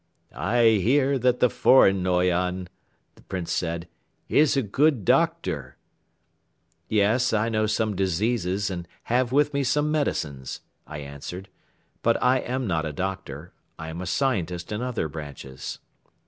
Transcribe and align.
"I 0.33 0.63
hear 0.81 1.19
that 1.19 1.41
the 1.41 1.47
foreign 1.51 2.01
Noyon," 2.01 2.69
the 3.13 3.21
Prince 3.21 3.51
said, 3.51 3.87
"is 4.29 4.57
a 4.57 4.63
good 4.63 5.05
doctor." 5.05 5.77
"Yes, 6.89 7.33
I 7.33 7.49
know 7.49 7.67
some 7.67 7.95
diseases 7.95 8.71
and 8.71 8.87
have 9.13 9.31
with 9.31 9.53
me 9.53 9.63
some 9.63 9.91
medicines," 9.91 10.61
I 10.87 11.01
answered, 11.01 11.49
"but 12.01 12.17
I 12.19 12.39
am 12.39 12.65
not 12.65 12.83
a 12.83 12.91
doctor. 12.93 13.53
I 13.77 13.89
am 13.89 14.01
a 14.01 14.07
scientist 14.07 14.71
in 14.71 14.81
other 14.81 15.07
branches." 15.07 15.77